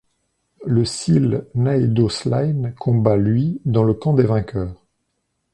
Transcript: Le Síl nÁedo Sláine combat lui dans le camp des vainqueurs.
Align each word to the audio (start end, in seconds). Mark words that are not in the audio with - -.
Le 0.65 0.83
Síl 0.83 1.45
nÁedo 1.53 2.09
Sláine 2.09 2.73
combat 2.73 3.17
lui 3.17 3.61
dans 3.65 3.83
le 3.83 3.93
camp 3.93 4.15
des 4.15 4.23
vainqueurs. 4.23 4.83